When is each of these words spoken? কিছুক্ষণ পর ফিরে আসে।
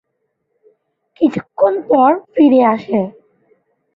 কিছুক্ষণ 1.21 1.73
পর 1.89 2.11
ফিরে 2.33 2.61
আসে। 2.73 2.99